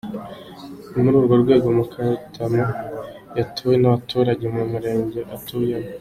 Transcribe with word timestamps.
Ni 0.93 0.99
muri 1.03 1.15
urwo 1.19 1.35
rwego 1.43 1.65
Mukarutamu 1.77 2.57
yatowe 3.37 3.75
n’abaturage 3.77 4.45
mu 4.55 4.63
murenge 4.71 5.19
atuyemo. 5.37 5.89